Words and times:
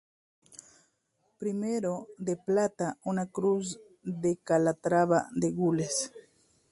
Primero, 1.37 2.07
de 2.17 2.35
plata, 2.37 2.97
una 3.03 3.27
Cruz 3.27 3.79
de 4.01 4.35
Calatrava 4.43 5.27
de 5.33 5.51
gules. 5.51 6.11